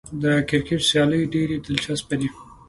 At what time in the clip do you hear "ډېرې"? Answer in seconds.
1.33-1.55